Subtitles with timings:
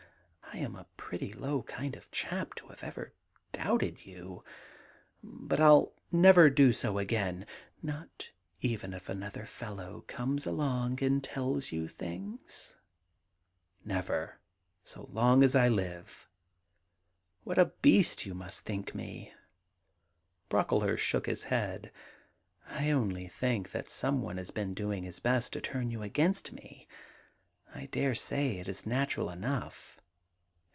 [0.53, 3.13] I am a pretty low kind of chap to have ever
[3.53, 4.43] doubted you;
[5.23, 7.45] but I '11 never do so again.'
[7.81, 12.75] *Not even if another fellow comes along and tells you things?'
[13.47, 14.41] * Never,
[14.83, 16.29] so long as I live....
[17.45, 19.33] What a beast you must think me.'
[20.49, 21.93] Brocklehurst shook his head.
[22.67, 26.51] 'I only think that some one has been doing his best to turn you against
[26.51, 26.89] me.
[27.73, 29.97] I dare say it is natural enough.